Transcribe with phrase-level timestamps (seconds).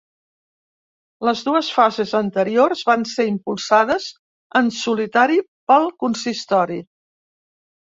[1.29, 4.11] Les dues fases anteriors van ser impulsades
[4.63, 5.41] en solitari
[5.75, 6.85] pel consistori.